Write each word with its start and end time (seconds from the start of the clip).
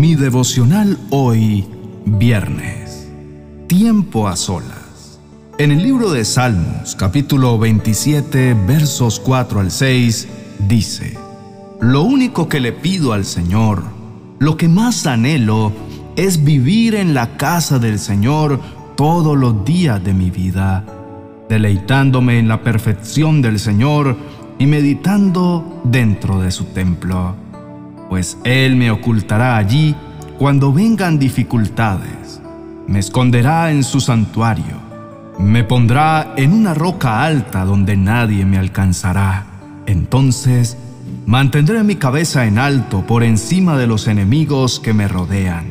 Mi 0.00 0.14
devocional 0.14 0.96
hoy, 1.10 1.66
viernes. 2.06 3.06
Tiempo 3.66 4.28
a 4.28 4.36
solas. 4.36 5.20
En 5.58 5.72
el 5.72 5.82
libro 5.82 6.10
de 6.10 6.24
Salmos, 6.24 6.96
capítulo 6.96 7.58
27, 7.58 8.54
versos 8.66 9.20
4 9.20 9.60
al 9.60 9.70
6, 9.70 10.26
dice, 10.66 11.18
Lo 11.82 12.00
único 12.04 12.48
que 12.48 12.60
le 12.60 12.72
pido 12.72 13.12
al 13.12 13.26
Señor, 13.26 13.82
lo 14.38 14.56
que 14.56 14.68
más 14.68 15.06
anhelo, 15.06 15.70
es 16.16 16.44
vivir 16.44 16.94
en 16.94 17.12
la 17.12 17.36
casa 17.36 17.78
del 17.78 17.98
Señor 17.98 18.58
todos 18.96 19.36
los 19.36 19.66
días 19.66 20.02
de 20.02 20.14
mi 20.14 20.30
vida, 20.30 20.82
deleitándome 21.50 22.38
en 22.38 22.48
la 22.48 22.62
perfección 22.62 23.42
del 23.42 23.58
Señor 23.58 24.16
y 24.58 24.64
meditando 24.64 25.82
dentro 25.84 26.40
de 26.40 26.52
su 26.52 26.64
templo 26.64 27.49
pues 28.10 28.36
Él 28.42 28.74
me 28.74 28.90
ocultará 28.90 29.56
allí 29.56 29.94
cuando 30.36 30.72
vengan 30.72 31.20
dificultades. 31.20 32.42
Me 32.88 32.98
esconderá 32.98 33.70
en 33.70 33.84
su 33.84 34.00
santuario. 34.00 34.80
Me 35.38 35.62
pondrá 35.62 36.34
en 36.36 36.52
una 36.52 36.74
roca 36.74 37.22
alta 37.22 37.64
donde 37.64 37.96
nadie 37.96 38.44
me 38.44 38.58
alcanzará. 38.58 39.46
Entonces 39.86 40.76
mantendré 41.24 41.84
mi 41.84 41.94
cabeza 41.94 42.46
en 42.46 42.58
alto 42.58 43.06
por 43.06 43.22
encima 43.22 43.78
de 43.78 43.86
los 43.86 44.08
enemigos 44.08 44.80
que 44.80 44.92
me 44.92 45.06
rodean. 45.06 45.66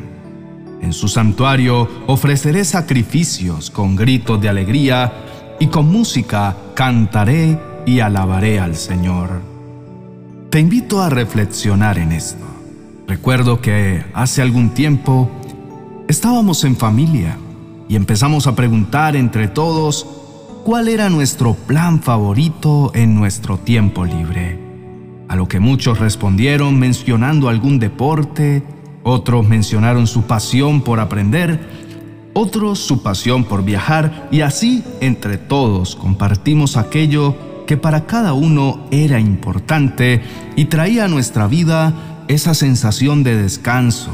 En 0.80 0.94
su 0.94 1.08
santuario 1.08 1.88
ofreceré 2.06 2.64
sacrificios 2.64 3.70
con 3.70 3.96
gritos 3.96 4.40
de 4.40 4.48
alegría 4.48 5.12
y 5.60 5.66
con 5.66 5.92
música 5.92 6.56
cantaré 6.74 7.58
y 7.84 8.00
alabaré 8.00 8.60
al 8.60 8.76
Señor. 8.76 9.49
Te 10.50 10.58
invito 10.58 11.00
a 11.00 11.08
reflexionar 11.08 11.96
en 11.96 12.10
esto. 12.10 12.44
Recuerdo 13.06 13.60
que 13.60 14.04
hace 14.14 14.42
algún 14.42 14.70
tiempo 14.70 15.30
estábamos 16.08 16.64
en 16.64 16.74
familia 16.74 17.38
y 17.88 17.94
empezamos 17.94 18.48
a 18.48 18.56
preguntar 18.56 19.14
entre 19.14 19.46
todos 19.46 20.04
cuál 20.64 20.88
era 20.88 21.08
nuestro 21.08 21.54
plan 21.54 22.02
favorito 22.02 22.90
en 22.96 23.14
nuestro 23.14 23.58
tiempo 23.58 24.04
libre. 24.04 24.58
A 25.28 25.36
lo 25.36 25.46
que 25.46 25.60
muchos 25.60 26.00
respondieron 26.00 26.80
mencionando 26.80 27.48
algún 27.48 27.78
deporte, 27.78 28.64
otros 29.04 29.48
mencionaron 29.48 30.08
su 30.08 30.22
pasión 30.22 30.82
por 30.82 30.98
aprender, 30.98 31.60
otros 32.34 32.80
su 32.80 33.04
pasión 33.04 33.44
por 33.44 33.64
viajar 33.64 34.26
y 34.32 34.40
así 34.40 34.82
entre 35.00 35.38
todos 35.38 35.94
compartimos 35.94 36.76
aquello 36.76 37.36
que 37.70 37.76
para 37.76 38.04
cada 38.04 38.32
uno 38.32 38.88
era 38.90 39.20
importante 39.20 40.22
y 40.56 40.64
traía 40.64 41.04
a 41.04 41.08
nuestra 41.08 41.46
vida 41.46 42.24
esa 42.26 42.52
sensación 42.52 43.22
de 43.22 43.40
descanso, 43.40 44.10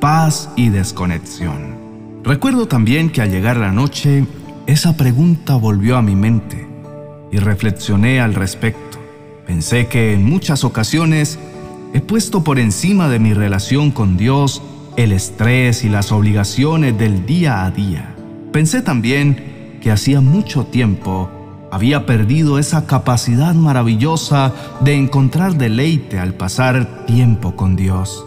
paz 0.00 0.50
y 0.54 0.68
desconexión. 0.68 1.78
Recuerdo 2.22 2.68
también 2.68 3.08
que 3.08 3.22
al 3.22 3.30
llegar 3.30 3.56
la 3.56 3.72
noche, 3.72 4.26
esa 4.66 4.98
pregunta 4.98 5.56
volvió 5.56 5.96
a 5.96 6.02
mi 6.02 6.14
mente 6.14 6.68
y 7.32 7.38
reflexioné 7.38 8.20
al 8.20 8.34
respecto. 8.34 8.98
Pensé 9.46 9.86
que 9.86 10.12
en 10.12 10.26
muchas 10.26 10.62
ocasiones 10.62 11.38
he 11.94 12.02
puesto 12.02 12.44
por 12.44 12.58
encima 12.58 13.08
de 13.08 13.18
mi 13.18 13.32
relación 13.32 13.92
con 13.92 14.18
Dios 14.18 14.60
el 14.98 15.12
estrés 15.12 15.84
y 15.84 15.88
las 15.88 16.12
obligaciones 16.12 16.98
del 16.98 17.24
día 17.24 17.64
a 17.64 17.70
día. 17.70 18.14
Pensé 18.52 18.82
también 18.82 19.78
que 19.80 19.90
hacía 19.90 20.20
mucho 20.20 20.66
tiempo 20.66 21.39
había 21.70 22.06
perdido 22.06 22.58
esa 22.58 22.86
capacidad 22.86 23.54
maravillosa 23.54 24.52
de 24.80 24.94
encontrar 24.94 25.56
deleite 25.56 26.18
al 26.18 26.34
pasar 26.34 27.06
tiempo 27.06 27.56
con 27.56 27.76
Dios. 27.76 28.24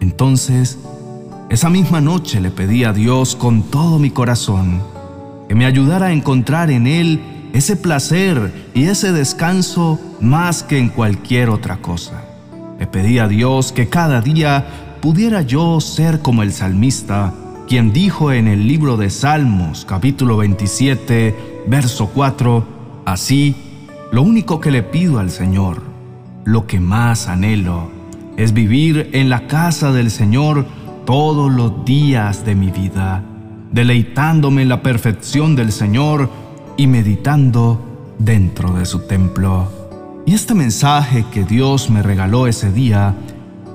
Entonces, 0.00 0.78
esa 1.50 1.70
misma 1.70 2.00
noche 2.00 2.40
le 2.40 2.50
pedí 2.50 2.84
a 2.84 2.92
Dios 2.92 3.34
con 3.34 3.62
todo 3.62 3.98
mi 3.98 4.10
corazón 4.10 4.82
que 5.48 5.54
me 5.54 5.64
ayudara 5.64 6.06
a 6.06 6.12
encontrar 6.12 6.70
en 6.70 6.86
Él 6.86 7.20
ese 7.54 7.74
placer 7.74 8.52
y 8.74 8.84
ese 8.84 9.12
descanso 9.12 9.98
más 10.20 10.62
que 10.62 10.78
en 10.78 10.90
cualquier 10.90 11.48
otra 11.48 11.78
cosa. 11.78 12.22
Le 12.78 12.86
pedí 12.86 13.18
a 13.18 13.26
Dios 13.26 13.72
que 13.72 13.88
cada 13.88 14.20
día 14.20 14.66
pudiera 15.00 15.40
yo 15.42 15.80
ser 15.80 16.20
como 16.20 16.42
el 16.42 16.52
salmista, 16.52 17.32
quien 17.66 17.92
dijo 17.92 18.30
en 18.30 18.46
el 18.46 18.68
libro 18.68 18.98
de 18.98 19.08
Salmos 19.08 19.86
capítulo 19.86 20.36
27, 20.36 21.64
verso 21.66 22.10
4, 22.14 22.77
así, 23.12 23.54
lo 24.12 24.22
único 24.22 24.60
que 24.60 24.70
le 24.70 24.82
pido 24.82 25.18
al 25.18 25.30
Señor, 25.30 25.82
lo 26.44 26.66
que 26.66 26.80
más 26.80 27.28
anhelo, 27.28 27.90
es 28.36 28.52
vivir 28.52 29.10
en 29.12 29.28
la 29.28 29.46
casa 29.46 29.92
del 29.92 30.10
Señor 30.10 30.66
todos 31.04 31.50
los 31.52 31.84
días 31.84 32.44
de 32.44 32.54
mi 32.54 32.70
vida, 32.70 33.22
deleitándome 33.72 34.62
en 34.62 34.68
la 34.68 34.82
perfección 34.82 35.56
del 35.56 35.72
Señor 35.72 36.30
y 36.76 36.86
meditando 36.86 38.14
dentro 38.18 38.72
de 38.74 38.86
su 38.86 39.00
templo. 39.00 39.68
Y 40.26 40.34
este 40.34 40.54
mensaje 40.54 41.24
que 41.32 41.44
Dios 41.44 41.90
me 41.90 42.02
regaló 42.02 42.46
ese 42.46 42.70
día 42.72 43.14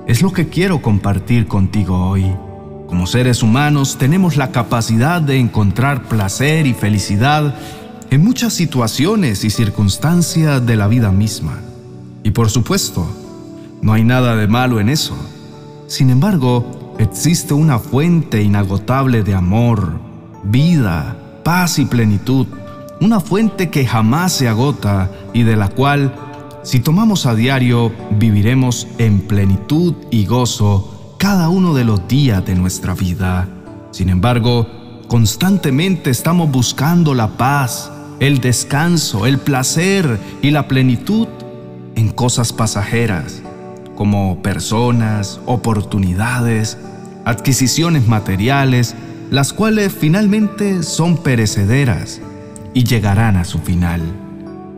es 0.06 0.22
lo 0.22 0.32
que 0.32 0.48
quiero 0.48 0.80
compartir 0.82 1.46
contigo 1.46 2.08
hoy. 2.08 2.32
Como 2.86 3.06
seres 3.06 3.42
humanos 3.42 3.98
tenemos 3.98 4.36
la 4.36 4.52
capacidad 4.52 5.20
de 5.20 5.38
encontrar 5.38 6.04
placer 6.04 6.66
y 6.66 6.74
felicidad 6.74 7.54
en 8.10 8.22
muchas 8.22 8.52
situaciones 8.52 9.44
y 9.44 9.50
circunstancias 9.50 10.64
de 10.64 10.76
la 10.76 10.88
vida 10.88 11.10
misma. 11.10 11.60
Y 12.22 12.30
por 12.30 12.50
supuesto, 12.50 13.06
no 13.82 13.92
hay 13.92 14.04
nada 14.04 14.36
de 14.36 14.48
malo 14.48 14.80
en 14.80 14.88
eso. 14.88 15.14
Sin 15.86 16.10
embargo, 16.10 16.96
existe 16.98 17.54
una 17.54 17.78
fuente 17.78 18.42
inagotable 18.42 19.22
de 19.22 19.34
amor, 19.34 20.00
vida, 20.44 21.16
paz 21.44 21.78
y 21.78 21.84
plenitud, 21.84 22.46
una 23.00 23.20
fuente 23.20 23.70
que 23.70 23.86
jamás 23.86 24.32
se 24.32 24.48
agota 24.48 25.10
y 25.32 25.42
de 25.42 25.56
la 25.56 25.68
cual, 25.68 26.14
si 26.62 26.80
tomamos 26.80 27.26
a 27.26 27.34
diario, 27.34 27.92
viviremos 28.18 28.86
en 28.98 29.20
plenitud 29.20 29.94
y 30.10 30.24
gozo 30.24 31.16
cada 31.18 31.48
uno 31.48 31.74
de 31.74 31.84
los 31.84 32.06
días 32.08 32.44
de 32.46 32.54
nuestra 32.54 32.94
vida. 32.94 33.48
Sin 33.90 34.08
embargo, 34.08 34.66
constantemente 35.08 36.10
estamos 36.10 36.50
buscando 36.50 37.14
la 37.14 37.36
paz, 37.36 37.90
el 38.26 38.40
descanso, 38.40 39.26
el 39.26 39.36
placer 39.36 40.18
y 40.40 40.50
la 40.50 40.66
plenitud 40.66 41.28
en 41.94 42.08
cosas 42.08 42.54
pasajeras, 42.54 43.42
como 43.96 44.40
personas, 44.40 45.40
oportunidades, 45.44 46.78
adquisiciones 47.26 48.08
materiales, 48.08 48.94
las 49.30 49.52
cuales 49.52 49.92
finalmente 49.92 50.82
son 50.84 51.18
perecederas 51.18 52.22
y 52.72 52.84
llegarán 52.84 53.36
a 53.36 53.44
su 53.44 53.58
final. 53.58 54.00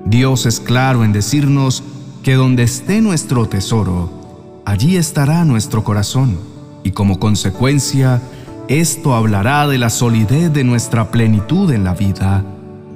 Dios 0.06 0.45
es 0.45 0.59
claro 0.59 1.05
en 1.05 1.12
decirnos 1.12 1.85
que 2.25 2.35
donde 2.35 2.65
esté 2.65 3.01
nuestro 3.01 3.47
tesoro, 3.49 4.62
allí 4.65 4.97
estará 4.97 5.45
nuestro 5.45 5.85
corazón, 5.85 6.37
y 6.83 6.91
como 6.91 7.21
consecuencia, 7.21 8.21
esto 8.67 9.15
hablará 9.15 9.69
de 9.69 9.79
la 9.79 9.91
solidez 9.91 10.53
de 10.53 10.65
nuestra 10.65 11.12
plenitud 11.12 11.71
en 11.71 11.85
la 11.85 11.95
vida 11.95 12.45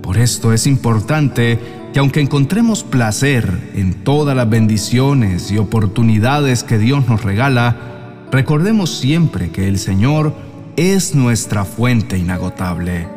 por 0.02 0.18
esto 0.18 0.52
es 0.52 0.66
importante 0.66 1.58
que 1.92 1.98
aunque 1.98 2.20
encontremos 2.20 2.84
placer 2.84 3.72
en 3.74 3.94
todas 4.04 4.36
las 4.36 4.48
bendiciones 4.48 5.50
y 5.50 5.58
oportunidades 5.58 6.62
que 6.62 6.78
Dios 6.78 7.08
nos 7.08 7.22
regala, 7.22 7.76
recordemos 8.30 8.98
siempre 8.98 9.50
que 9.50 9.68
el 9.68 9.78
Señor 9.78 10.34
es 10.76 11.14
nuestra 11.14 11.64
fuente 11.64 12.16
inagotable. 12.16 13.08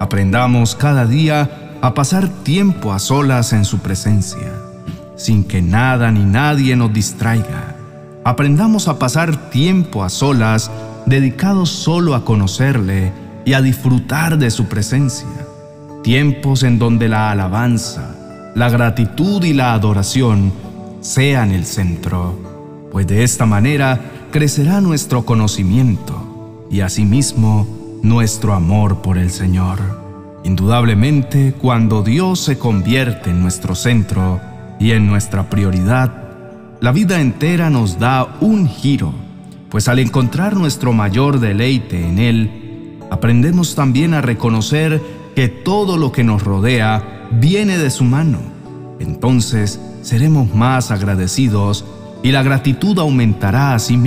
Aprendamos 0.00 0.74
cada 0.74 1.06
día 1.06 1.78
a 1.80 1.94
pasar 1.94 2.28
tiempo 2.28 2.92
a 2.92 2.98
solas 2.98 3.52
en 3.52 3.64
su 3.64 3.78
presencia, 3.78 4.52
sin 5.16 5.44
que 5.44 5.62
nada 5.62 6.10
ni 6.10 6.24
nadie 6.24 6.76
nos 6.76 6.92
distraiga. 6.92 7.76
Aprendamos 8.24 8.88
a 8.88 8.98
pasar 8.98 9.50
tiempo 9.50 10.04
a 10.04 10.08
solas 10.08 10.70
dedicados 11.06 11.70
solo 11.70 12.14
a 12.14 12.24
conocerle 12.24 13.12
y 13.44 13.54
a 13.54 13.62
disfrutar 13.62 14.38
de 14.38 14.50
su 14.50 14.66
presencia 14.66 15.41
tiempos 16.02 16.62
en 16.62 16.78
donde 16.78 17.08
la 17.08 17.30
alabanza, 17.30 18.16
la 18.54 18.68
gratitud 18.68 19.42
y 19.44 19.52
la 19.52 19.72
adoración 19.72 20.52
sean 21.00 21.52
el 21.52 21.64
centro, 21.64 22.88
pues 22.90 23.06
de 23.06 23.22
esta 23.24 23.46
manera 23.46 24.00
crecerá 24.30 24.80
nuestro 24.80 25.24
conocimiento 25.24 26.66
y 26.70 26.80
asimismo 26.80 27.66
nuestro 28.02 28.54
amor 28.54 29.00
por 29.00 29.16
el 29.16 29.30
Señor. 29.30 29.78
Indudablemente, 30.44 31.54
cuando 31.60 32.02
Dios 32.02 32.40
se 32.40 32.58
convierte 32.58 33.30
en 33.30 33.40
nuestro 33.40 33.74
centro 33.74 34.40
y 34.80 34.90
en 34.90 35.06
nuestra 35.06 35.48
prioridad, 35.48 36.12
la 36.80 36.90
vida 36.90 37.20
entera 37.20 37.70
nos 37.70 38.00
da 38.00 38.38
un 38.40 38.68
giro, 38.68 39.12
pues 39.70 39.86
al 39.86 40.00
encontrar 40.00 40.56
nuestro 40.56 40.92
mayor 40.92 41.38
deleite 41.38 42.04
en 42.04 42.18
Él, 42.18 42.98
aprendemos 43.10 43.76
también 43.76 44.14
a 44.14 44.20
reconocer 44.20 45.00
que 45.34 45.48
todo 45.48 45.96
lo 45.96 46.12
que 46.12 46.24
nos 46.24 46.42
rodea 46.42 47.28
viene 47.30 47.78
de 47.78 47.90
su 47.90 48.04
mano. 48.04 48.38
Entonces 49.00 49.80
seremos 50.02 50.54
más 50.54 50.90
agradecidos 50.90 51.84
y 52.22 52.32
la 52.32 52.42
gratitud 52.42 52.98
aumentará 52.98 53.74
a 53.74 53.78
sí 53.78 54.00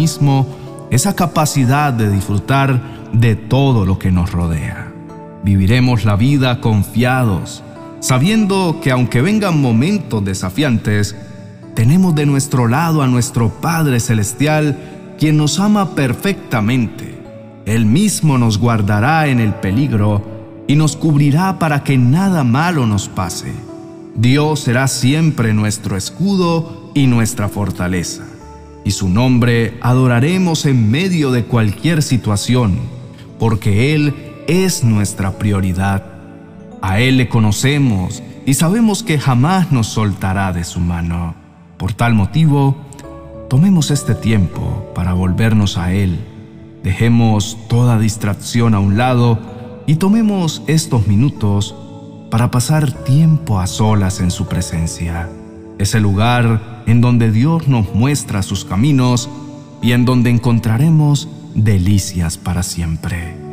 esa 0.92 1.16
capacidad 1.16 1.92
de 1.92 2.10
disfrutar 2.10 3.10
de 3.12 3.36
todo 3.36 3.86
lo 3.86 4.00
que 4.00 4.12
nos 4.12 4.31
rodea. 4.31 4.92
Viviremos 5.44 6.06
la 6.06 6.16
vida 6.16 6.62
confiados, 6.62 7.63
sabiendo 8.00 8.80
que 8.81 8.92
aunque 8.92 9.22
vengan 9.22 9.62
momentos 9.62 10.24
desafiantes, 10.24 11.16
tenemos 11.75 12.16
de 12.16 12.25
nuestro 12.25 12.68
lado 12.68 13.01
a 13.01 13.07
nuestro 13.07 13.50
Padre 13.50 14.00
Celestial, 14.00 14.77
quien 15.19 15.38
nos 15.38 15.60
ama 15.60 15.94
perfectamente. 15.94 17.22
Él 17.66 17.86
mismo 17.86 18.38
nos 18.38 18.57
guardará 18.57 19.27
en 19.27 19.39
el 19.39 19.54
peligro 19.56 20.34
y 20.67 20.75
nos 20.75 20.95
cubrirá 20.95 21.59
para 21.59 21.83
que 21.83 21.97
nada 21.97 22.44
malo 22.44 22.85
nos 22.85 23.07
pase. 23.07 23.53
Dios 24.15 24.62
será 24.62 24.88
siempre 24.88 25.53
nuestro 25.53 25.97
escudo 25.97 26.91
y 26.94 27.07
nuestra 27.07 27.50
fortaleza, 27.50 28.23
y 28.83 28.91
su 28.91 29.09
nombre 29.09 29.77
adoraremos 29.81 30.65
en 30.65 30.89
medio 30.89 31.31
de 31.31 31.44
cualquier 31.44 32.01
situación, 32.01 32.79
porque 33.39 33.94
Él 33.94 34.44
es 34.47 34.83
nuestra 34.83 35.38
prioridad. 35.38 36.06
A 36.81 37.00
Él 37.00 37.17
le 37.17 37.27
conocemos 37.27 38.23
y 38.45 38.53
sabemos 38.53 39.03
que 39.03 39.19
jamás 39.19 39.71
nos 39.71 39.88
soltará 39.88 40.53
de 40.53 40.63
su 40.63 40.79
mano. 40.79 41.35
Por 41.77 41.94
tal 41.94 42.13
motivo, 42.13 42.77
tomemos 43.50 43.91
este 43.91 44.15
tiempo 44.15 44.91
para 44.95 45.13
volvernos 45.13 45.77
a 45.77 45.91
Él. 45.91 46.19
Dejemos 46.83 47.57
toda 47.67 48.00
distracción 48.00 48.75
a 48.75 48.79
un 48.79 48.97
lado 48.97 49.54
y 49.87 49.95
tomemos 49.95 50.63
estos 50.67 51.07
minutos 51.07 51.75
para 52.31 52.51
pasar 52.51 52.91
tiempo 52.91 53.59
a 53.59 53.67
solas 53.67 54.19
en 54.19 54.31
su 54.31 54.47
presencia. 54.47 55.29
Es 55.77 55.93
el 55.95 56.03
lugar 56.03 56.83
en 56.87 57.01
donde 57.01 57.31
Dios 57.31 57.67
nos 57.67 57.93
muestra 57.93 58.41
sus 58.43 58.65
caminos 58.65 59.29
y 59.81 59.91
en 59.91 60.05
donde 60.05 60.29
encontraremos 60.29 61.29
delicias 61.53 62.37
para 62.37 62.63
siempre. 62.63 63.44